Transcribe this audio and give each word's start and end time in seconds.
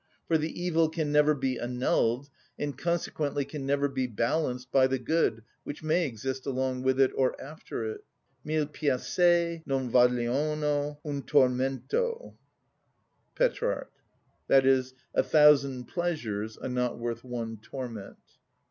For 0.27 0.39
the 0.39 0.59
evil 0.59 0.89
can 0.89 1.11
never 1.11 1.35
be 1.35 1.59
annulled, 1.59 2.27
and 2.57 2.75
consequently 2.75 3.45
can 3.45 3.67
never 3.67 3.87
be 3.87 4.07
balanced 4.07 4.71
by 4.71 4.87
the 4.87 4.97
good 4.97 5.43
which 5.63 5.83
may 5.83 6.07
exist 6.07 6.47
along 6.47 6.81
with 6.81 6.99
it 6.99 7.11
or 7.13 7.39
after 7.39 7.83
it. 7.87 8.03
"Mille 8.43 8.65
piacer' 8.65 9.61
non 9.67 9.91
vagliono 9.91 10.97
un 11.05 11.21
tormento."—Petr. 11.21 12.33
(A 15.13 15.23
thousand 15.23 15.85
pleasures 15.87 16.57
are 16.57 16.67
not 16.67 16.97
worth 16.97 17.23
one 17.23 17.57
torment.) 17.61 18.17